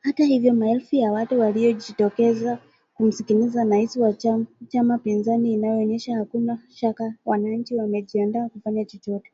Hata 0.00 0.24
hivyo 0.24 0.54
maelfu 0.54 0.96
ya 0.96 1.12
watu 1.12 1.40
waliojitokeza 1.40 2.58
kumsikiliza 2.94 3.64
rais 3.64 3.96
wa 3.96 4.12
chama 4.68 4.98
pinzani 4.98 5.52
inaonyesha 5.54 6.16
hakuna 6.16 6.58
shaka 6.68 7.14
wananchi 7.24 7.74
wamejiandaa 7.76 8.48
kufanya 8.48 8.84
chochote 8.84 9.32